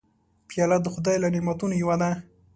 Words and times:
پیاله 0.49 0.77
د 0.81 0.87
خدای 0.93 1.17
له 1.23 1.27
نعمتونو 1.33 1.73
یوه 1.81 1.95
ده. 2.01 2.11